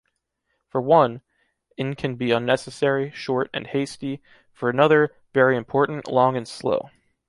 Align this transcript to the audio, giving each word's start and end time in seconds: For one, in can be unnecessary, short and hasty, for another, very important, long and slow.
For 0.67 0.81
one, 0.81 1.21
in 1.77 1.93
can 1.93 2.15
be 2.15 2.31
unnecessary, 2.31 3.11
short 3.11 3.51
and 3.53 3.67
hasty, 3.67 4.19
for 4.51 4.67
another, 4.67 5.13
very 5.31 5.55
important, 5.55 6.07
long 6.07 6.35
and 6.35 6.47
slow. 6.47 6.89